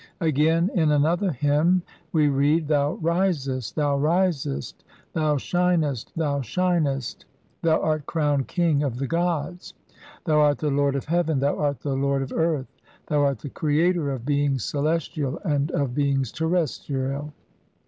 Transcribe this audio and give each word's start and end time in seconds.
Again, 0.19 0.71
in 0.73 0.89
another 0.89 1.31
hymn 1.31 1.83
(see 1.85 1.85
p. 1.85 1.93
8) 2.07 2.11
we 2.11 2.27
read:— 2.27 2.67
"Thou 2.69 2.93
risest, 2.93 3.75
thou 3.75 3.99
risest, 3.99 4.83
thou 5.13 5.37
"shinest, 5.37 6.11
thou 6.15 6.41
shinest, 6.41 7.25
thou 7.61 7.79
art 7.79 8.07
crowned 8.07 8.47
king 8.47 8.81
of 8.81 8.97
the 8.97 9.05
"gods. 9.05 9.75
Thou 10.25 10.39
art 10.39 10.57
the 10.57 10.71
lord 10.71 10.95
of 10.95 11.05
heaven, 11.05 11.39
thou 11.39 11.55
art 11.59 11.81
the 11.81 11.95
lord 11.95 12.23
"of 12.23 12.33
earth; 12.33 12.73
thou 13.09 13.21
art 13.21 13.37
the 13.37 13.49
creator 13.49 14.09
of 14.09 14.25
beings 14.25 14.63
celestial 14.65 15.37
and 15.45 15.69
"of 15.69 15.93
beings 15.93 16.31
terrestrial. 16.31 17.31